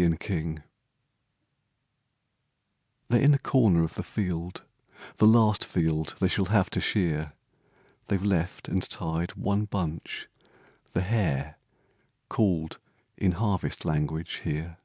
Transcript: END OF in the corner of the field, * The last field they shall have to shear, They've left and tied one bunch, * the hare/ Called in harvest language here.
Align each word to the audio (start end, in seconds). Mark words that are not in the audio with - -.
END 0.00 0.62
OF 3.10 3.20
in 3.20 3.32
the 3.32 3.38
corner 3.40 3.82
of 3.82 3.96
the 3.96 4.04
field, 4.04 4.62
* 4.90 5.16
The 5.16 5.26
last 5.26 5.64
field 5.64 6.14
they 6.20 6.28
shall 6.28 6.44
have 6.44 6.70
to 6.70 6.80
shear, 6.80 7.32
They've 8.06 8.22
left 8.24 8.68
and 8.68 8.80
tied 8.88 9.32
one 9.34 9.64
bunch, 9.64 10.28
* 10.58 10.92
the 10.92 11.02
hare/ 11.02 11.56
Called 12.28 12.78
in 13.16 13.32
harvest 13.32 13.84
language 13.84 14.42
here. 14.44 14.78